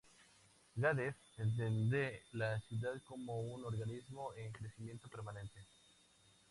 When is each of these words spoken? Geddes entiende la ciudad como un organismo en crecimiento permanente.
Geddes 0.75 1.13
entiende 1.37 2.23
la 2.31 2.59
ciudad 2.61 2.99
como 3.03 3.39
un 3.39 3.63
organismo 3.65 4.33
en 4.33 4.51
crecimiento 4.51 5.07
permanente. 5.09 5.61